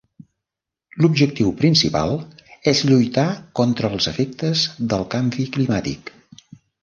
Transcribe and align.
L'objectiu 1.03 1.51
principal 1.59 2.13
és 2.71 2.81
lluitar 2.91 3.27
contra 3.61 3.93
els 3.97 4.09
efectes 4.15 4.63
del 4.95 5.05
canvi 5.15 5.45
climàtic. 5.59 6.11